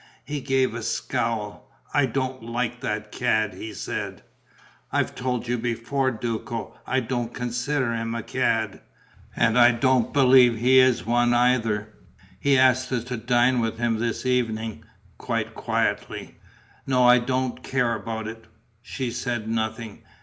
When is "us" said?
12.91-13.03